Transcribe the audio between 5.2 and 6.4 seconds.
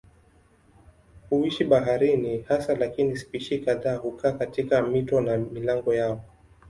na milango yao.